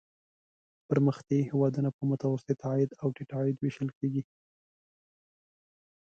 پرمختیايي 0.87 1.47
هېوادونه 1.51 1.89
په 1.97 2.03
متوسط 2.11 2.57
عاید 2.69 2.91
او 3.01 3.07
ټیټ 3.15 3.29
عاید 3.37 3.55
ویشل 3.59 3.89
کیږي. 3.97 4.23